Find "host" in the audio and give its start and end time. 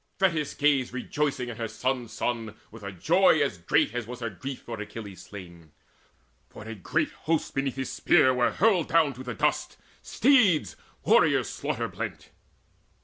7.29-7.53